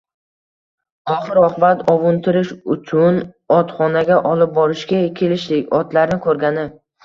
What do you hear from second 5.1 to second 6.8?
kelishdik, otlarni ko`rgani